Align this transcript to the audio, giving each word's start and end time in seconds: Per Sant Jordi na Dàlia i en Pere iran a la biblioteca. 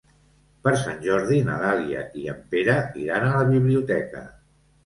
Per 0.67 0.71
Sant 0.83 0.97
Jordi 1.03 1.37
na 1.51 1.59
Dàlia 1.65 2.03
i 2.21 2.25
en 2.35 2.39
Pere 2.55 2.79
iran 3.05 3.27
a 3.29 3.37
la 3.37 3.47
biblioteca. 3.55 4.27